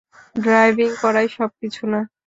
[0.35, 1.99] Driving করাই সবকিছু না।